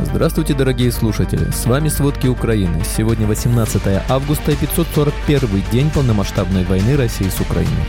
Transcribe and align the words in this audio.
Здравствуйте, 0.00 0.54
дорогие 0.54 0.90
слушатели! 0.90 1.50
С 1.50 1.66
вами 1.66 1.88
«Сводки 1.88 2.26
Украины». 2.26 2.82
Сегодня 2.84 3.26
18 3.26 3.82
августа 4.08 4.52
и 4.52 4.56
541 4.56 5.62
день 5.70 5.90
полномасштабной 5.90 6.64
войны 6.64 6.96
России 6.96 7.28
с 7.28 7.40
Украиной. 7.40 7.84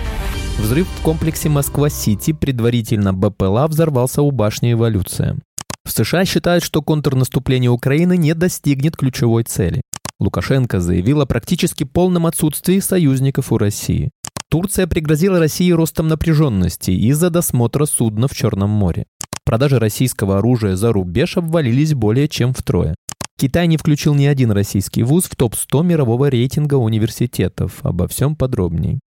Взрыв 0.59 0.87
в 0.87 1.01
комплексе 1.01 1.49
Москва-Сити, 1.49 2.31
предварительно 2.31 3.11
БПЛА, 3.11 3.67
взорвался 3.67 4.21
у 4.21 4.31
башни 4.31 4.73
«Эволюция». 4.73 5.37
В 5.83 5.91
США 5.91 6.25
считают, 6.25 6.63
что 6.63 6.81
контрнаступление 6.81 7.71
Украины 7.71 8.17
не 8.17 8.33
достигнет 8.35 8.95
ключевой 8.95 9.43
цели. 9.43 9.81
Лукашенко 10.19 10.79
заявил 10.79 11.21
о 11.21 11.25
практически 11.25 11.83
полном 11.83 12.27
отсутствии 12.27 12.79
союзников 12.79 13.51
у 13.51 13.57
России. 13.57 14.11
Турция 14.49 14.87
пригрозила 14.87 15.39
России 15.39 15.71
ростом 15.71 16.07
напряженности 16.07 16.91
из-за 16.91 17.29
досмотра 17.29 17.85
судна 17.85 18.27
в 18.27 18.35
Черном 18.35 18.69
море. 18.69 19.05
Продажи 19.45 19.77
российского 19.77 20.39
оружия 20.39 20.75
за 20.75 20.91
рубеж 20.91 21.37
обвалились 21.37 21.93
более 21.93 22.27
чем 22.27 22.53
втрое. 22.53 22.95
Китай 23.37 23.67
не 23.67 23.77
включил 23.77 24.15
ни 24.15 24.25
один 24.25 24.51
российский 24.51 25.03
вуз 25.03 25.25
в 25.25 25.35
топ-100 25.35 25.83
мирового 25.83 26.29
рейтинга 26.29 26.75
университетов. 26.75 27.73
Обо 27.83 28.07
всем 28.07 28.35
подробнее. 28.35 28.99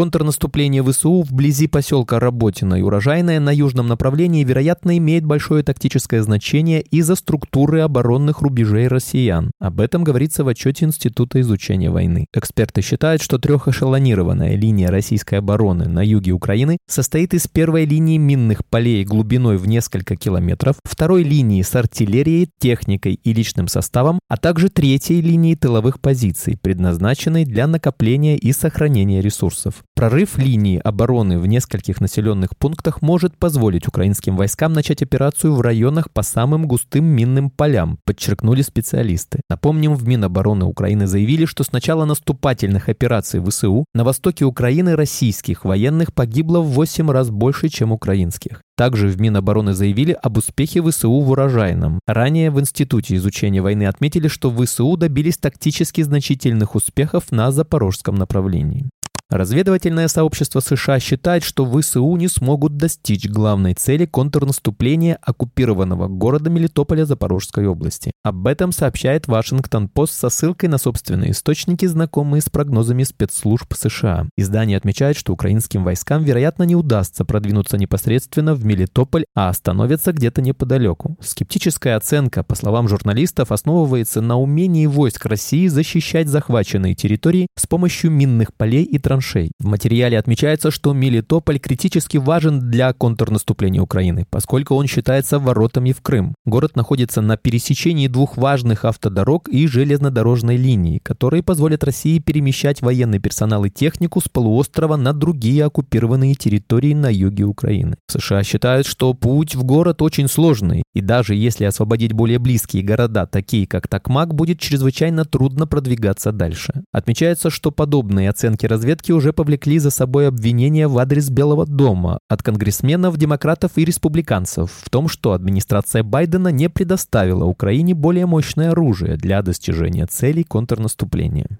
Контрнаступление 0.00 0.82
ВСУ 0.82 1.20
вблизи 1.20 1.66
поселка 1.66 2.18
Работино 2.18 2.76
и 2.76 2.80
Урожайное 2.80 3.38
на 3.38 3.54
южном 3.54 3.86
направлении, 3.86 4.42
вероятно, 4.42 4.96
имеет 4.96 5.26
большое 5.26 5.62
тактическое 5.62 6.22
значение 6.22 6.80
из-за 6.80 7.16
структуры 7.16 7.80
оборонных 7.80 8.40
рубежей 8.40 8.88
россиян. 8.88 9.50
Об 9.60 9.78
этом 9.78 10.02
говорится 10.02 10.42
в 10.42 10.48
отчете 10.48 10.86
Института 10.86 11.38
изучения 11.42 11.90
войны. 11.90 12.24
Эксперты 12.32 12.80
считают, 12.80 13.20
что 13.20 13.36
трехэшелонированная 13.36 14.56
линия 14.56 14.88
российской 14.88 15.34
обороны 15.34 15.86
на 15.86 16.02
юге 16.02 16.32
Украины 16.32 16.78
состоит 16.88 17.34
из 17.34 17.46
первой 17.46 17.84
линии 17.84 18.16
минных 18.16 18.64
полей 18.64 19.04
глубиной 19.04 19.58
в 19.58 19.68
несколько 19.68 20.16
километров, 20.16 20.76
второй 20.82 21.24
линии 21.24 21.60
с 21.60 21.74
артиллерией, 21.76 22.48
техникой 22.58 23.20
и 23.22 23.34
личным 23.34 23.68
составом, 23.68 24.18
а 24.30 24.38
также 24.38 24.70
третьей 24.70 25.20
линии 25.20 25.56
тыловых 25.56 26.00
позиций, 26.00 26.56
предназначенной 26.56 27.44
для 27.44 27.66
накопления 27.66 28.38
и 28.38 28.50
сохранения 28.52 29.20
ресурсов. 29.20 29.84
Прорыв 30.00 30.38
линии 30.38 30.80
обороны 30.82 31.38
в 31.38 31.46
нескольких 31.46 32.00
населенных 32.00 32.56
пунктах 32.56 33.02
может 33.02 33.36
позволить 33.36 33.86
украинским 33.86 34.34
войскам 34.34 34.72
начать 34.72 35.02
операцию 35.02 35.54
в 35.54 35.60
районах 35.60 36.10
по 36.10 36.22
самым 36.22 36.66
густым 36.66 37.04
минным 37.04 37.50
полям, 37.50 37.98
подчеркнули 38.06 38.62
специалисты. 38.62 39.42
Напомним, 39.50 39.94
в 39.94 40.08
Минобороны 40.08 40.64
Украины 40.64 41.06
заявили, 41.06 41.44
что 41.44 41.64
с 41.64 41.72
начала 41.72 42.06
наступательных 42.06 42.88
операций 42.88 43.44
ВСУ 43.44 43.84
на 43.92 44.04
востоке 44.04 44.46
Украины 44.46 44.96
российских 44.96 45.66
военных 45.66 46.14
погибло 46.14 46.60
в 46.60 46.68
8 46.68 47.10
раз 47.10 47.28
больше, 47.28 47.68
чем 47.68 47.92
украинских. 47.92 48.62
Также 48.78 49.08
в 49.08 49.20
Минобороны 49.20 49.74
заявили 49.74 50.12
об 50.12 50.38
успехе 50.38 50.80
ВСУ 50.82 51.20
в 51.20 51.30
урожайном. 51.30 52.00
Ранее 52.06 52.50
в 52.50 52.58
Институте 52.58 53.16
изучения 53.16 53.60
войны 53.60 53.84
отметили, 53.84 54.28
что 54.28 54.50
ВСУ 54.50 54.96
добились 54.96 55.36
тактически 55.36 56.00
значительных 56.00 56.74
успехов 56.74 57.30
на 57.30 57.50
запорожском 57.50 58.14
направлении. 58.14 58.88
Разведывательное 59.30 60.08
сообщество 60.08 60.58
США 60.58 60.98
считает, 60.98 61.44
что 61.44 61.64
ВСУ 61.64 62.16
не 62.16 62.26
смогут 62.26 62.76
достичь 62.76 63.28
главной 63.28 63.74
цели 63.74 64.04
контрнаступления 64.04 65.18
оккупированного 65.22 66.08
города 66.08 66.50
Мелитополя 66.50 67.04
Запорожской 67.04 67.68
области. 67.68 68.10
Об 68.24 68.48
этом 68.48 68.72
сообщает 68.72 69.28
Вашингтон-Пост 69.28 70.14
со 70.14 70.30
ссылкой 70.30 70.68
на 70.68 70.78
собственные 70.78 71.30
источники, 71.30 71.86
знакомые 71.86 72.42
с 72.42 72.50
прогнозами 72.50 73.04
спецслужб 73.04 73.72
США. 73.72 74.26
Издание 74.36 74.76
отмечает, 74.76 75.16
что 75.16 75.32
украинским 75.32 75.84
войскам, 75.84 76.24
вероятно, 76.24 76.64
не 76.64 76.74
удастся 76.74 77.24
продвинуться 77.24 77.78
непосредственно 77.78 78.54
в 78.54 78.64
Мелитополь, 78.64 79.26
а 79.36 79.48
остановятся 79.48 80.12
где-то 80.12 80.42
неподалеку. 80.42 81.16
Скептическая 81.20 81.96
оценка, 81.96 82.42
по 82.42 82.56
словам 82.56 82.88
журналистов, 82.88 83.52
основывается 83.52 84.20
на 84.20 84.40
умении 84.40 84.86
войск 84.86 85.24
России 85.26 85.68
защищать 85.68 86.26
захваченные 86.26 86.96
территории 86.96 87.46
с 87.56 87.68
помощью 87.68 88.10
минных 88.10 88.52
полей 88.54 88.82
и 88.82 88.98
транспорта 88.98 89.19
траншей. 89.20 89.52
В 89.58 89.66
материале 89.66 90.18
отмечается, 90.18 90.70
что 90.70 90.92
Мелитополь 90.92 91.58
критически 91.58 92.16
важен 92.16 92.70
для 92.70 92.92
контрнаступления 92.92 93.80
Украины, 93.80 94.26
поскольку 94.30 94.74
он 94.74 94.86
считается 94.86 95.38
воротами 95.38 95.92
в 95.92 96.00
Крым. 96.00 96.34
Город 96.46 96.76
находится 96.76 97.20
на 97.20 97.36
пересечении 97.36 98.08
двух 98.08 98.36
важных 98.36 98.84
автодорог 98.84 99.48
и 99.48 99.66
железнодорожной 99.66 100.56
линии, 100.56 100.98
которые 101.02 101.42
позволят 101.42 101.84
России 101.84 102.18
перемещать 102.18 102.82
военный 102.82 103.18
персонал 103.18 103.64
и 103.64 103.70
технику 103.70 104.20
с 104.20 104.28
полуострова 104.28 104.96
на 104.96 105.12
другие 105.12 105.64
оккупированные 105.64 106.34
территории 106.34 106.94
на 106.94 107.12
юге 107.12 107.44
Украины. 107.44 107.96
США 108.08 108.42
считают, 108.42 108.86
что 108.86 109.14
путь 109.14 109.54
в 109.54 109.64
город 109.64 110.02
очень 110.02 110.28
сложный, 110.28 110.82
и 110.94 111.00
даже 111.00 111.34
если 111.34 111.64
освободить 111.64 112.12
более 112.12 112.38
близкие 112.38 112.82
города, 112.82 113.26
такие 113.26 113.66
как 113.66 113.88
Такмак, 113.88 114.34
будет 114.34 114.58
чрезвычайно 114.58 115.24
трудно 115.24 115.66
продвигаться 115.66 116.32
дальше. 116.32 116.72
Отмечается, 116.92 117.50
что 117.50 117.70
подобные 117.70 118.30
оценки 118.30 118.66
разведки 118.66 119.09
Демократы 119.10 119.26
уже 119.26 119.32
повлекли 119.32 119.80
за 119.80 119.90
собой 119.90 120.28
обвинения 120.28 120.86
в 120.86 120.96
адрес 120.96 121.30
Белого 121.30 121.66
дома 121.66 122.20
от 122.28 122.44
конгрессменов, 122.44 123.16
демократов 123.16 123.72
и 123.74 123.84
республиканцев 123.84 124.70
в 124.70 124.88
том, 124.88 125.08
что 125.08 125.32
администрация 125.32 126.04
Байдена 126.04 126.48
не 126.48 126.68
предоставила 126.68 127.44
Украине 127.44 127.94
более 127.94 128.26
мощное 128.26 128.70
оружие 128.70 129.16
для 129.16 129.42
достижения 129.42 130.06
целей 130.06 130.44
контрнаступления. 130.44 131.58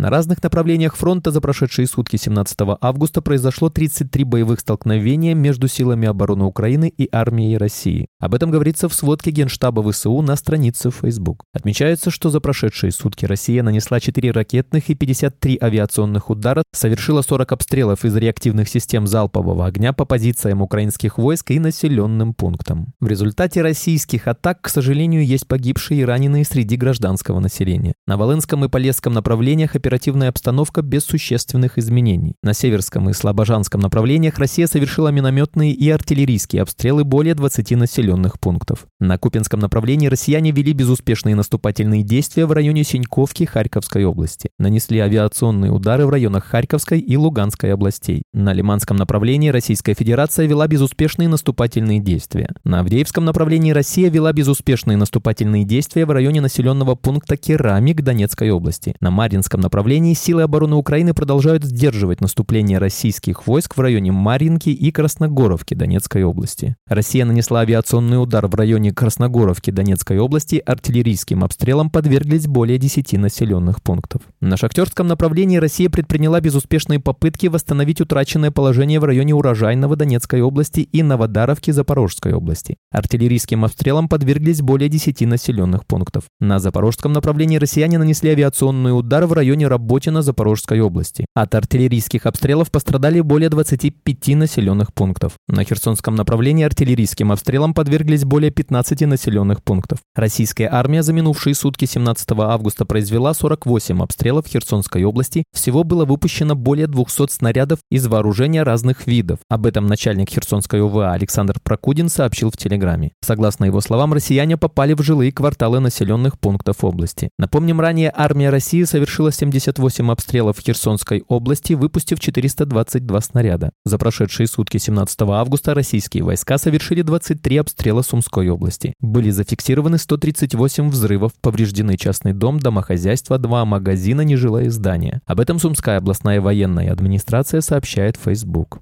На 0.00 0.08
разных 0.08 0.42
направлениях 0.42 0.96
фронта 0.96 1.30
за 1.30 1.42
прошедшие 1.42 1.86
сутки 1.86 2.16
17 2.16 2.58
августа 2.80 3.20
произошло 3.20 3.68
33 3.68 4.24
боевых 4.24 4.60
столкновения 4.60 5.34
между 5.34 5.68
силами 5.68 6.08
обороны 6.08 6.44
Украины 6.44 6.88
и 6.88 7.06
армией 7.12 7.58
России. 7.58 8.06
Об 8.18 8.34
этом 8.34 8.50
говорится 8.50 8.88
в 8.88 8.94
сводке 8.94 9.30
Генштаба 9.30 9.82
ВСУ 9.82 10.22
на 10.22 10.36
странице 10.36 10.90
Facebook. 10.90 11.44
Отмечается, 11.52 12.10
что 12.10 12.30
за 12.30 12.40
прошедшие 12.40 12.92
сутки 12.92 13.26
Россия 13.26 13.62
нанесла 13.62 14.00
4 14.00 14.30
ракетных 14.30 14.88
и 14.88 14.94
53 14.94 15.58
авиационных 15.60 16.30
удара, 16.30 16.62
совершила 16.72 17.20
40 17.20 17.52
обстрелов 17.52 18.02
из 18.06 18.16
реактивных 18.16 18.70
систем 18.70 19.06
залпового 19.06 19.66
огня 19.66 19.92
по 19.92 20.06
позициям 20.06 20.62
украинских 20.62 21.18
войск 21.18 21.50
и 21.50 21.60
населенным 21.60 22.32
пунктам. 22.32 22.94
В 23.00 23.06
результате 23.06 23.60
российских 23.60 24.28
атак, 24.28 24.62
к 24.62 24.70
сожалению, 24.70 25.26
есть 25.26 25.46
погибшие 25.46 26.00
и 26.00 26.04
раненые 26.06 26.46
среди 26.46 26.76
гражданского 26.76 27.38
населения. 27.38 27.92
На 28.06 28.16
Волынском 28.16 28.64
и 28.64 28.68
Полесском 28.70 29.12
направлениях 29.12 29.76
оперативно 29.76 29.89
оперативная 29.90 30.28
обстановка 30.28 30.82
без 30.82 31.02
существенных 31.02 31.76
изменений. 31.76 32.34
На 32.44 32.54
Северском 32.54 33.10
и 33.10 33.12
Слобожанском 33.12 33.80
направлениях 33.80 34.38
Россия 34.38 34.68
совершила 34.68 35.08
минометные 35.08 35.72
и 35.72 35.90
артиллерийские 35.90 36.62
обстрелы 36.62 37.02
более 37.02 37.34
20 37.34 37.72
населенных 37.72 38.38
пунктов. 38.38 38.86
На 39.00 39.18
Купинском 39.18 39.58
направлении 39.58 40.06
россияне 40.06 40.52
вели 40.52 40.74
безуспешные 40.74 41.34
наступательные 41.34 42.04
действия 42.04 42.46
в 42.46 42.52
районе 42.52 42.84
Синьковки 42.84 43.42
Харьковской 43.42 44.04
области. 44.04 44.50
Нанесли 44.60 45.00
авиационные 45.00 45.72
удары 45.72 46.06
в 46.06 46.10
районах 46.10 46.44
Харьковской 46.44 47.00
и 47.00 47.16
Луганской 47.16 47.72
областей. 47.72 48.22
На 48.32 48.52
Лиманском 48.52 48.96
направлении 48.96 49.48
Российская 49.48 49.94
Федерация 49.94 50.46
вела 50.46 50.68
безуспешные 50.68 51.28
наступательные 51.28 51.98
действия. 51.98 52.50
На 52.62 52.78
Авдеевском 52.78 53.24
направлении 53.24 53.72
Россия 53.72 54.08
вела 54.08 54.32
безуспешные 54.32 54.96
наступательные 54.96 55.64
действия 55.64 56.06
в 56.06 56.12
районе 56.12 56.40
населенного 56.40 56.94
пункта 56.94 57.36
Керамик 57.36 58.02
Донецкой 58.02 58.50
области. 58.52 58.94
На 59.00 59.10
Маринском 59.10 59.60
направлении 59.60 59.79
направлении 59.80 60.12
силы 60.12 60.42
обороны 60.42 60.76
Украины 60.76 61.14
продолжают 61.14 61.64
сдерживать 61.64 62.20
наступление 62.20 62.76
российских 62.76 63.46
войск 63.46 63.78
в 63.78 63.80
районе 63.80 64.12
Маринки 64.12 64.68
и 64.68 64.92
Красногоровки 64.92 65.72
Донецкой 65.72 66.22
области. 66.22 66.76
Россия 66.86 67.24
нанесла 67.24 67.60
авиационный 67.60 68.22
удар 68.22 68.46
в 68.46 68.54
районе 68.54 68.92
Красногоровки 68.92 69.70
Донецкой 69.70 70.18
области, 70.18 70.62
артиллерийским 70.66 71.42
обстрелом 71.44 71.88
подверглись 71.88 72.46
более 72.46 72.76
10 72.76 73.14
населенных 73.14 73.80
пунктов. 73.80 74.20
На 74.42 74.58
Шахтерском 74.58 75.06
направлении 75.06 75.56
Россия 75.56 75.88
предприняла 75.88 76.42
безуспешные 76.42 77.00
попытки 77.00 77.46
восстановить 77.46 78.02
утраченное 78.02 78.50
положение 78.50 79.00
в 79.00 79.04
районе 79.04 79.34
Урожайного 79.34 79.96
Донецкой 79.96 80.42
области 80.42 80.80
и 80.80 81.02
Новодаровки 81.02 81.70
Запорожской 81.70 82.34
области. 82.34 82.76
Артиллерийским 82.92 83.64
обстрелом 83.64 84.10
подверглись 84.10 84.60
более 84.60 84.90
10 84.90 85.22
населенных 85.22 85.86
пунктов. 85.86 86.24
На 86.38 86.58
Запорожском 86.58 87.14
направлении 87.14 87.56
россияне 87.56 87.96
нанесли 87.96 88.28
авиационный 88.28 88.90
удар 88.90 89.24
в 89.24 89.32
районе 89.32 89.59
Работино 89.66 90.22
Запорожской 90.22 90.80
области. 90.80 91.26
От 91.34 91.54
артиллерийских 91.54 92.26
обстрелов 92.26 92.70
пострадали 92.70 93.20
более 93.20 93.48
25 93.48 94.36
населенных 94.36 94.92
пунктов. 94.94 95.34
На 95.48 95.64
Херсонском 95.64 96.14
направлении 96.14 96.64
артиллерийским 96.64 97.32
обстрелам 97.32 97.74
подверглись 97.74 98.24
более 98.24 98.50
15 98.50 99.02
населенных 99.02 99.62
пунктов. 99.62 100.00
Российская 100.14 100.68
армия 100.70 101.02
за 101.02 101.12
минувшие 101.12 101.54
сутки 101.54 101.84
17 101.84 102.30
августа 102.32 102.84
произвела 102.84 103.34
48 103.34 104.02
обстрелов 104.02 104.46
Херсонской 104.46 105.04
области. 105.04 105.44
Всего 105.52 105.84
было 105.84 106.04
выпущено 106.04 106.54
более 106.54 106.86
200 106.86 107.32
снарядов 107.32 107.78
из 107.90 108.06
вооружения 108.06 108.62
разных 108.62 109.06
видов. 109.06 109.38
Об 109.48 109.66
этом 109.66 109.86
начальник 109.86 110.30
Херсонской 110.30 110.82
ОВА 110.82 111.12
Александр 111.12 111.58
Прокудин 111.62 112.08
сообщил 112.08 112.50
в 112.50 112.56
Телеграме. 112.56 113.12
Согласно 113.22 113.64
его 113.64 113.80
словам, 113.80 114.12
россияне 114.12 114.56
попали 114.56 114.94
в 114.94 115.02
жилые 115.02 115.32
кварталы 115.32 115.80
населенных 115.80 116.38
пунктов 116.38 116.84
области. 116.84 117.30
Напомним, 117.38 117.80
ранее 117.80 118.12
армия 118.14 118.50
России 118.50 118.84
совершила 118.84 119.32
70 119.32 119.49
378 119.50 120.10
обстрелов 120.10 120.56
в 120.58 120.60
Херсонской 120.60 121.24
области, 121.28 121.72
выпустив 121.72 122.20
422 122.20 123.20
снаряда. 123.20 123.70
За 123.84 123.98
прошедшие 123.98 124.46
сутки 124.46 124.78
17 124.78 125.20
августа 125.22 125.74
российские 125.74 126.22
войска 126.22 126.58
совершили 126.58 127.02
23 127.02 127.58
обстрела 127.58 128.02
Сумской 128.02 128.48
области. 128.48 128.94
Были 129.00 129.30
зафиксированы 129.30 129.98
138 129.98 130.90
взрывов, 130.90 131.32
повреждены 131.40 131.96
частный 131.96 132.32
дом, 132.32 132.58
домохозяйство, 132.60 133.38
два 133.38 133.64
магазина, 133.64 134.22
нежилые 134.22 134.70
здания. 134.70 135.20
Об 135.26 135.40
этом 135.40 135.58
Сумская 135.58 135.98
областная 135.98 136.40
военная 136.40 136.92
администрация 136.92 137.60
сообщает 137.60 138.16
в 138.16 138.22
Facebook. 138.24 138.80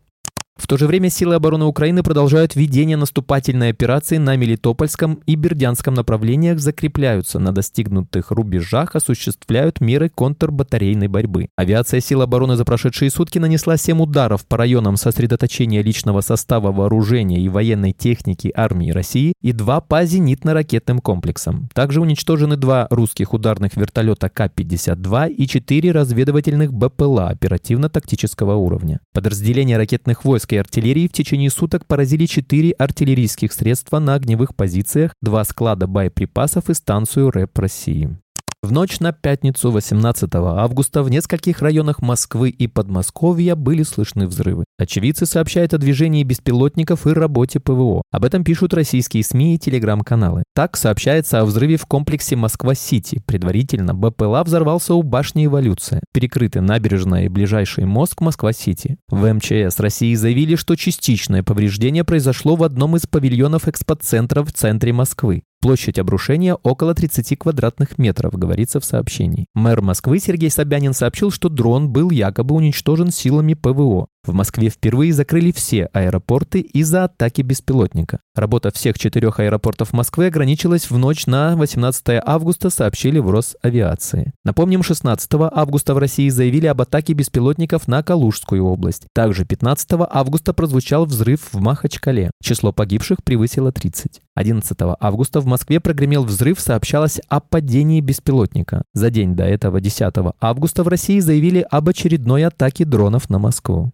В 0.58 0.66
то 0.66 0.76
же 0.76 0.88
время 0.88 1.08
силы 1.08 1.37
обороны 1.37 1.66
Украины 1.66 2.02
продолжают 2.02 2.56
ведение 2.56 2.96
наступательной 2.96 3.70
операции 3.70 4.16
на 4.16 4.37
Мелитопольском 4.37 5.20
и 5.25 5.37
Бердянском 5.37 5.94
направлениях, 5.94 6.58
закрепляются 6.58 7.38
на 7.38 7.52
достигнутых 7.52 8.32
рубежах, 8.32 8.96
осуществляют 8.96 9.81
меры 9.81 10.08
контрбатарейной 10.08 11.06
борьбы. 11.06 11.49
Авиация 11.56 12.00
сил 12.00 12.22
обороны 12.22 12.56
за 12.56 12.64
прошедшие 12.64 13.10
сутки 13.12 13.38
нанесла 13.38 13.76
7 13.76 14.02
ударов 14.02 14.44
по 14.46 14.56
районам 14.56 14.96
сосредоточения 14.96 15.81
личного 15.81 16.22
состава 16.22 16.72
вооружения 16.72 17.40
и 17.40 17.49
военной 17.49 17.93
техники 17.93 18.52
армии 18.54 18.90
России 18.90 19.34
и 19.40 19.52
два 19.52 19.81
по 19.81 20.02
зенитно-ракетным 20.02 20.99
комплексам. 20.99 21.69
Также 21.72 22.00
уничтожены 22.00 22.56
два 22.56 22.88
русских 22.90 23.32
ударных 23.32 23.76
вертолета 23.76 24.28
К-52 24.28 25.31
и 25.31 25.46
четыре 25.46 25.93
разведывательных 25.93 26.75
БПЛА 26.75 27.28
оперативно-тактического 27.28 28.56
уровня. 28.56 28.99
Подразделения 29.14 29.76
ракетных 29.76 30.25
войск 30.25 30.47
российской 30.48 30.54
артиллерии 30.56 31.08
в 31.08 31.12
течение 31.12 31.50
суток 31.50 31.86
поразили 31.86 32.26
четыре 32.26 32.72
артиллерийских 32.72 33.52
средства 33.52 33.98
на 33.98 34.14
огневых 34.14 34.54
позициях, 34.54 35.12
два 35.20 35.44
склада 35.44 35.86
боеприпасов 35.86 36.70
и 36.70 36.74
станцию 36.74 37.30
РЭП 37.30 37.58
России. 37.58 38.18
В 38.60 38.72
ночь 38.72 38.99
на 38.99 39.12
пятницу 39.12 39.70
18 39.70 40.34
августа 40.34 41.05
в 41.05 41.10
нескольких 41.10 41.62
районах 41.62 42.02
Москвы 42.02 42.50
и 42.50 42.66
Подмосковья 42.66 43.55
были 43.55 43.84
слышны 43.84 44.26
взрывы. 44.26 44.64
Очевидцы 44.81 45.26
сообщают 45.26 45.75
о 45.75 45.78
движении 45.78 46.25
беспилотников 46.25 47.06
и 47.06 47.10
работе 47.10 47.60
ПВО. 47.60 48.02
Об 48.10 48.25
этом 48.25 48.43
пишут 48.43 48.75
российские 48.75 49.22
СМИ 49.22 49.55
и 49.55 49.58
телеграм-каналы. 49.58 50.43
Так 50.56 50.76
сообщается 50.76 51.40
о 51.40 51.44
взрыве 51.44 51.76
в 51.76 51.87
комплексе 51.87 52.34
Москва-Сити. 52.34 53.22
Предварительно 53.26 53.94
БПЛА 53.94 54.43
взорвался 54.43 54.94
у 54.94 55.04
башни 55.04 55.46
Эволюция. 55.46 56.02
Перекрыты 56.12 56.61
набережная 56.61 57.26
и 57.26 57.28
ближайший 57.28 57.84
мост 57.84 58.16
к 58.16 58.22
Москва-Сити. 58.22 58.99
В 59.08 59.32
МЧС 59.32 59.78
России 59.78 60.14
заявили, 60.14 60.56
что 60.56 60.75
частичное 60.75 61.44
повреждение 61.44 62.02
произошло 62.02 62.56
в 62.56 62.64
одном 62.64 62.96
из 62.96 63.06
павильонов 63.06 63.69
экспоцентра 63.69 64.43
в 64.43 64.52
центре 64.52 64.93
Москвы. 64.93 65.43
Площадь 65.60 65.99
обрушения 65.99 66.55
около 66.55 66.94
30 66.94 67.37
квадратных 67.37 67.99
метров, 67.99 68.34
говорится 68.34 68.78
в 68.78 68.84
сообщении. 68.84 69.46
Мэр 69.55 69.82
Москвы 69.82 70.20
Сергей 70.20 70.50
Собянин 70.50 70.93
сообщил, 70.93 71.32
что 71.32 71.49
дрон 71.49 71.90
был 71.90 72.10
якобы 72.10 72.55
уничтожен 72.55 73.10
силами 73.10 73.55
ПВО. 73.55 74.06
В 74.28 74.34
Москве 74.34 74.68
впервые 74.68 75.14
закрыли 75.14 75.52
все 75.52 75.86
аэропорты 75.94 76.60
из-за 76.60 77.04
атаки 77.04 77.40
беспилотника. 77.40 78.20
Работа 78.34 78.70
всех 78.70 78.98
четырех 78.98 79.40
аэропортов 79.40 79.92
Москвы 79.94 80.26
ограничилась 80.26 80.90
в 80.90 80.98
ночь 80.98 81.26
на 81.26 81.56
18 81.56 82.20
августа, 82.24 82.68
сообщили 82.68 83.20
в 83.20 83.30
Росавиации. 83.30 84.34
Напомним, 84.44 84.82
16 84.82 85.30
августа 85.50 85.94
в 85.94 85.98
России 85.98 86.28
заявили 86.28 86.66
об 86.66 86.82
атаке 86.82 87.14
беспилотников 87.14 87.88
на 87.88 88.02
Калужскую 88.02 88.64
область. 88.64 89.06
Также 89.14 89.46
15 89.46 89.88
августа 90.10 90.52
прозвучал 90.52 91.06
взрыв 91.06 91.48
в 91.52 91.60
Махачкале. 91.60 92.30
Число 92.42 92.72
погибших 92.72 93.24
превысило 93.24 93.72
30. 93.72 94.20
11 94.34 94.78
августа 95.00 95.40
в 95.40 95.46
Москве 95.46 95.80
прогремел 95.80 96.24
взрыв, 96.24 96.60
сообщалось 96.60 97.18
о 97.28 97.40
падении 97.40 98.00
беспилотника. 98.00 98.82
За 98.92 99.10
день 99.10 99.34
до 99.34 99.44
этого, 99.44 99.80
10 99.80 100.12
августа, 100.40 100.84
в 100.84 100.88
России 100.88 101.20
заявили 101.20 101.66
об 101.70 101.88
очередной 101.88 102.44
атаке 102.44 102.84
дронов 102.84 103.30
на 103.30 103.38
Москву. 103.38 103.90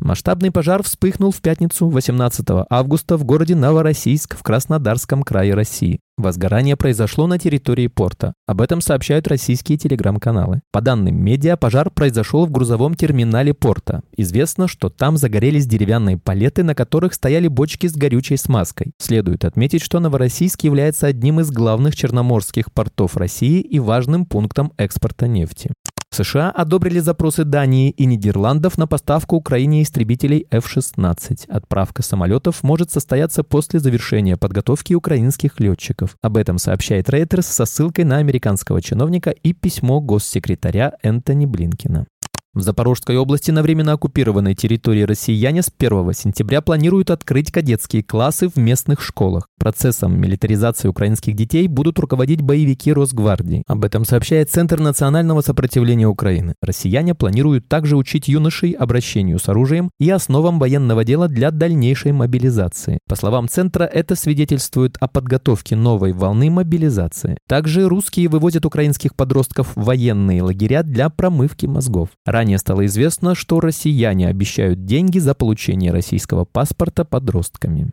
Масштабный 0.00 0.50
пожар 0.50 0.82
вспыхнул 0.82 1.30
в 1.30 1.40
пятницу 1.42 1.88
18 1.88 2.46
августа 2.70 3.16
в 3.16 3.24
городе 3.24 3.54
Новороссийск 3.54 4.36
в 4.36 4.42
Краснодарском 4.42 5.22
крае 5.22 5.54
России. 5.54 6.00
Возгорание 6.20 6.76
произошло 6.76 7.26
на 7.26 7.38
территории 7.38 7.86
порта. 7.86 8.34
Об 8.46 8.60
этом 8.60 8.82
сообщают 8.82 9.26
российские 9.28 9.78
телеграм-каналы. 9.78 10.60
По 10.70 10.82
данным 10.82 11.16
медиа, 11.16 11.56
пожар 11.56 11.90
произошел 11.90 12.44
в 12.44 12.50
грузовом 12.50 12.94
терминале 12.94 13.54
порта. 13.54 14.02
Известно, 14.16 14.68
что 14.68 14.90
там 14.90 15.16
загорелись 15.16 15.66
деревянные 15.66 16.18
палеты, 16.18 16.62
на 16.62 16.74
которых 16.74 17.14
стояли 17.14 17.48
бочки 17.48 17.86
с 17.86 17.94
горючей 17.94 18.36
смазкой. 18.36 18.92
Следует 18.98 19.46
отметить, 19.46 19.82
что 19.82 19.98
Новороссийск 19.98 20.62
является 20.62 21.06
одним 21.06 21.40
из 21.40 21.50
главных 21.50 21.96
черноморских 21.96 22.70
портов 22.72 23.16
России 23.16 23.60
и 23.60 23.78
важным 23.78 24.26
пунктом 24.26 24.72
экспорта 24.76 25.26
нефти. 25.26 25.72
США 26.12 26.50
одобрили 26.50 26.98
запросы 26.98 27.44
Дании 27.44 27.90
и 27.90 28.04
Нидерландов 28.04 28.76
на 28.78 28.86
поставку 28.86 29.36
Украине 29.36 29.82
истребителей 29.82 30.46
F-16. 30.50 31.48
Отправка 31.48 32.02
самолетов 32.02 32.62
может 32.62 32.90
состояться 32.90 33.44
после 33.44 33.78
завершения 33.78 34.36
подготовки 34.36 34.92
украинских 34.94 35.60
летчиков. 35.60 36.16
Об 36.20 36.36
этом 36.36 36.58
сообщает 36.58 37.08
Reuters 37.08 37.42
со 37.42 37.64
ссылкой 37.64 38.04
на 38.04 38.18
американского 38.18 38.82
чиновника 38.82 39.30
и 39.30 39.52
письмо 39.52 40.00
госсекретаря 40.00 40.94
Энтони 41.02 41.46
Блинкина. 41.46 42.06
В 42.52 42.62
Запорожской 42.62 43.16
области 43.16 43.52
на 43.52 43.62
временно 43.62 43.92
оккупированной 43.92 44.56
территории 44.56 45.02
россияне 45.02 45.62
с 45.62 45.70
1 45.78 46.12
сентября 46.14 46.60
планируют 46.60 47.12
открыть 47.12 47.52
кадетские 47.52 48.02
классы 48.02 48.48
в 48.48 48.56
местных 48.56 49.02
школах. 49.02 49.46
Процессом 49.56 50.20
милитаризации 50.20 50.88
украинских 50.88 51.36
детей 51.36 51.68
будут 51.68 52.00
руководить 52.00 52.40
боевики 52.40 52.92
Росгвардии. 52.92 53.62
Об 53.68 53.84
этом 53.84 54.04
сообщает 54.04 54.50
Центр 54.50 54.80
национального 54.80 55.42
сопротивления 55.42 56.08
Украины. 56.08 56.54
Россияне 56.60 57.14
планируют 57.14 57.68
также 57.68 57.96
учить 57.96 58.26
юношей 58.26 58.72
обращению 58.72 59.38
с 59.38 59.48
оружием 59.48 59.90
и 60.00 60.10
основам 60.10 60.58
военного 60.58 61.04
дела 61.04 61.28
для 61.28 61.52
дальнейшей 61.52 62.10
мобилизации. 62.10 62.98
По 63.08 63.14
словам 63.14 63.48
Центра, 63.48 63.84
это 63.84 64.16
свидетельствует 64.16 64.96
о 64.98 65.06
подготовке 65.06 65.76
новой 65.76 66.12
волны 66.12 66.50
мобилизации. 66.50 67.38
Также 67.46 67.88
русские 67.88 68.26
вывозят 68.26 68.66
украинских 68.66 69.14
подростков 69.14 69.76
в 69.76 69.84
военные 69.84 70.42
лагеря 70.42 70.82
для 70.82 71.10
промывки 71.10 71.66
мозгов. 71.66 72.08
Ранее 72.40 72.56
стало 72.56 72.86
известно, 72.86 73.34
что 73.34 73.60
россияне 73.60 74.26
обещают 74.26 74.86
деньги 74.86 75.18
за 75.18 75.34
получение 75.34 75.92
российского 75.92 76.46
паспорта 76.46 77.04
подростками. 77.04 77.92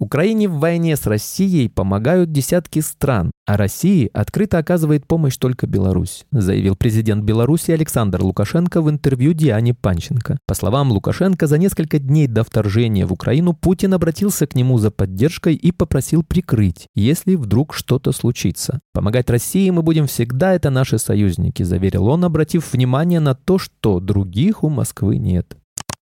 Украине 0.00 0.48
в 0.48 0.58
войне 0.58 0.96
с 0.96 1.06
Россией 1.06 1.68
помогают 1.68 2.32
десятки 2.32 2.80
стран, 2.80 3.30
а 3.46 3.56
России 3.56 4.10
открыто 4.12 4.58
оказывает 4.58 5.06
помощь 5.06 5.36
только 5.36 5.68
Беларусь, 5.68 6.26
заявил 6.32 6.74
президент 6.74 7.22
Беларуси 7.22 7.70
Александр 7.70 8.22
Лукашенко 8.22 8.82
в 8.82 8.90
интервью 8.90 9.34
Диане 9.34 9.72
Панченко. 9.72 10.38
По 10.46 10.54
словам 10.54 10.90
Лукашенко, 10.90 11.46
за 11.46 11.58
несколько 11.58 12.00
дней 12.00 12.26
до 12.26 12.42
вторжения 12.42 13.06
в 13.06 13.12
Украину 13.12 13.52
Путин 13.52 13.94
обратился 13.94 14.48
к 14.48 14.56
нему 14.56 14.78
за 14.78 14.90
поддержкой 14.90 15.54
и 15.54 15.70
попросил 15.70 16.24
прикрыть, 16.24 16.88
если 16.96 17.36
вдруг 17.36 17.72
что-то 17.72 18.10
случится. 18.10 18.80
«Помогать 18.92 19.30
России 19.30 19.70
мы 19.70 19.82
будем 19.82 20.08
всегда, 20.08 20.54
это 20.54 20.70
наши 20.70 20.98
союзники», 20.98 21.62
заверил 21.62 22.08
он, 22.08 22.24
обратив 22.24 22.72
внимание 22.72 23.20
на 23.20 23.34
то, 23.34 23.58
что 23.58 24.00
других 24.00 24.64
у 24.64 24.68
Москвы 24.68 25.18
нет. 25.18 25.56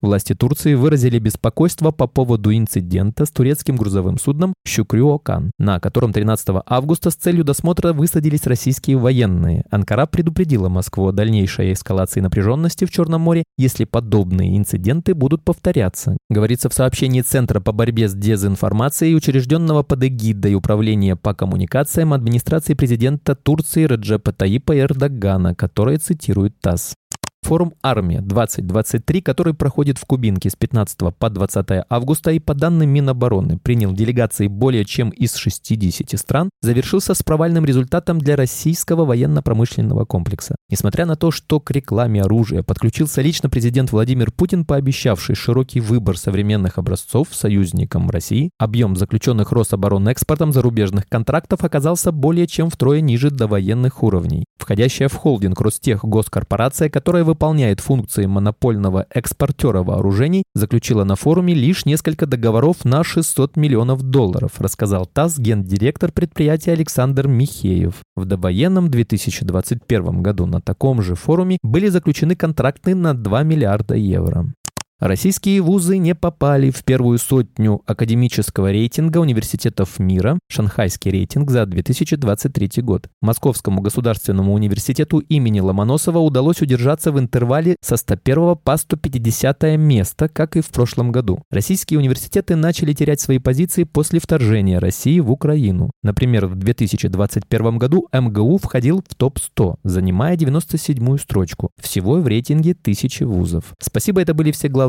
Власти 0.02 0.34
Турции 0.34 0.76
выразили 0.76 1.20
беспокойство 1.20 1.92
по 1.92 2.08
поводу 2.08 2.54
инцидента 2.56 3.26
с 3.26 3.32
турецким 3.32 3.76
грузовым 3.76 4.18
судном 4.18 4.54
«Щукрю-Окан», 4.66 5.52
на 5.60 5.82
котором 5.82 6.14
13 6.14 6.64
августа 6.66 7.10
с 7.12 7.16
целью 7.16 7.44
досмотра 7.44 7.92
высадились 7.92 8.48
российские 8.48 8.96
военные. 8.96 9.66
Анкара 9.70 10.06
предупредила 10.06 10.70
Москву 10.70 11.08
о 11.08 11.12
дальнейшей 11.12 11.74
эскалации 11.74 12.22
напряженности 12.22 12.86
в 12.86 12.92
Черном 12.92 13.22
море, 13.22 13.44
если 13.58 13.84
подобные 13.84 14.58
инциденты 14.58 15.14
будут 15.14 15.44
повторяться. 15.44 16.18
Говорится 16.30 16.70
в 16.70 16.74
сообщении 16.74 17.22
Центра 17.22 17.60
по 17.60 17.74
борьбе 17.74 18.08
с 18.08 18.14
дезинформацией, 18.14 19.18
учрежденного 19.18 19.84
под 19.84 20.06
эгидой 20.06 20.56
Управления 20.56 21.18
по 21.18 21.34
коммуникациям 21.34 22.14
администрации 22.14 22.74
президента 22.74 23.36
Турции 23.36 23.86
Реджепа 23.86 24.32
Таипа 24.32 24.80
Эрдогана, 24.80 25.56
которое 25.56 25.98
цитирует 25.98 26.58
ТАСС. 26.62 26.94
Форум 27.44 27.74
«Армия-2023», 27.82 29.22
который 29.22 29.54
проходит 29.54 29.98
в 29.98 30.06
Кубинке 30.06 30.50
с 30.50 30.56
15 30.56 31.16
по 31.18 31.30
20 31.30 31.86
августа 31.90 32.32
и 32.32 32.40
по 32.40 32.54
данным 32.54 32.90
Минобороны 32.90 33.58
принял 33.58 33.94
делегации 33.94 34.48
более 34.48 34.86
чем 34.86 35.10
из 35.10 35.36
60 35.36 36.20
стран, 36.20 36.50
завершился 36.62 37.14
с 37.14 37.24
провальным 37.24 37.66
результатом 37.66 38.20
для 38.20 38.36
российского 38.36 39.06
военно-промышленного 39.06 40.06
комплекса. 40.06 40.56
Несмотря 40.70 41.06
на 41.06 41.16
то, 41.16 41.32
что 41.32 41.60
к 41.60 41.72
рекламе 41.72 42.22
оружия 42.22 42.62
подключился 42.62 43.22
лично 43.22 43.50
президент 43.50 43.92
Владимир 43.92 44.32
Путин, 44.32 44.66
пообещавший 44.66 45.36
широкий 45.36 45.80
выбор 45.80 46.18
современных 46.18 46.78
образцов 46.78 47.30
союзникам 47.32 48.10
России, 48.10 48.52
объем 48.60 48.96
заключенных 48.96 49.52
Рособоронэкспортом 49.52 50.52
зарубежных 50.52 51.08
контрактов 51.08 51.64
оказался 51.64 52.12
более 52.12 52.48
чем 52.48 52.70
втрое 52.70 53.02
ниже 53.02 53.32
довоенных 53.32 54.04
уровней. 54.04 54.46
Входящая 54.58 55.08
в 55.08 55.16
холдинг 55.16 55.60
Ростех 55.62 56.04
госкорпорация, 56.04 56.90
которая 56.90 57.24
выполняет 57.30 57.80
функции 57.80 58.26
монопольного 58.26 59.06
экспортера 59.12 59.84
вооружений, 59.84 60.44
заключила 60.56 61.04
на 61.04 61.16
форуме 61.16 61.54
лишь 61.54 61.86
несколько 61.86 62.26
договоров 62.26 62.84
на 62.86 63.04
600 63.04 63.56
миллионов 63.56 64.02
долларов, 64.02 64.60
рассказал 64.60 65.06
ТАСС 65.06 65.38
гендиректор 65.38 66.12
предприятия 66.12 66.72
Александр 66.72 67.28
Михеев. 67.28 67.96
В 68.16 68.26
довоенном 68.26 68.90
2021 68.90 70.22
году 70.22 70.46
на 70.46 70.60
таком 70.60 71.02
же 71.02 71.16
форуме 71.16 71.60
были 71.64 71.88
заключены 71.88 72.36
контракты 72.36 72.96
на 72.96 73.14
2 73.14 73.44
миллиарда 73.44 73.96
евро. 73.96 74.52
Российские 75.00 75.62
вузы 75.62 75.98
не 75.98 76.14
попали 76.14 76.72
в 76.72 76.84
первую 76.84 77.20
сотню 77.20 77.82
академического 77.86 78.70
рейтинга 78.70 79.20
университетов 79.20 79.98
мира, 79.98 80.38
шанхайский 80.50 81.10
рейтинг 81.10 81.52
за 81.52 81.66
2023 81.66 82.84
год. 82.84 83.08
Московскому 83.22 83.80
государственному 83.80 84.54
университету 84.54 85.20
имени 85.20 85.62
Ломоносова 85.62 86.18
удалось 86.18 86.62
удержаться 86.62 87.14
в 87.14 87.20
интервале 87.20 87.78
со 87.80 87.96
101 87.96 88.58
по 88.58 88.76
150 88.76 89.64
место, 89.78 90.28
как 90.28 90.58
и 90.58 90.62
в 90.62 90.68
прошлом 90.68 91.14
году. 91.14 91.44
Российские 91.50 92.00
университеты 92.00 92.58
начали 92.58 92.92
терять 92.92 93.22
свои 93.22 93.40
позиции 93.40 93.86
после 93.86 94.20
вторжения 94.20 94.80
России 94.80 95.22
в 95.22 95.32
Украину. 95.32 95.92
Например, 96.04 96.46
в 96.48 96.56
2021 96.56 97.78
году 97.78 98.10
МГУ 98.12 98.58
входил 98.58 99.02
в 99.08 99.16
топ-100, 99.16 99.76
занимая 99.86 100.36
97-ю 100.36 101.18
строчку. 101.20 101.70
Всего 101.82 102.16
в 102.16 102.28
рейтинге 102.28 102.74
тысячи 102.74 103.24
вузов. 103.24 103.64
Спасибо, 103.80 104.20
это 104.20 104.34
были 104.34 104.52
все 104.52 104.68
главные 104.68 104.89